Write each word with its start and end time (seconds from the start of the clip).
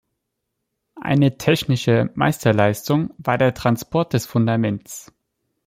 Eine 0.99 1.37
technische 1.37 2.09
Meisterleistung 2.15 3.11
war 3.19 3.37
der 3.37 3.53
Transport 3.53 4.13
des 4.13 4.25
Fundaments. 4.25 5.11